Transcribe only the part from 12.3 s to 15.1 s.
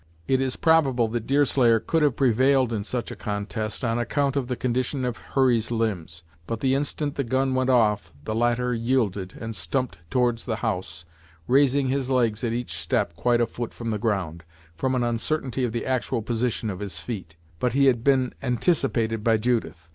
at each step quite a foot from the ground, from an